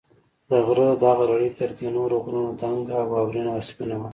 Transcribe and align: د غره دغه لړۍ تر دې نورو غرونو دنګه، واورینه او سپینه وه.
د 0.49 0.51
غره 0.65 0.87
دغه 1.03 1.23
لړۍ 1.31 1.49
تر 1.59 1.69
دې 1.77 1.87
نورو 1.97 2.15
غرونو 2.25 2.51
دنګه، 2.61 2.99
واورینه 3.11 3.49
او 3.55 3.61
سپینه 3.69 3.95
وه. 4.01 4.09